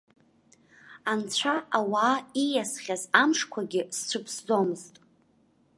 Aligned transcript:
Анцәа-ауаа, 1.11 2.15
ииасхьаз 2.43 3.03
амшқәагьы 3.21 3.81
сцәыԥсӡомызт. 3.95 4.93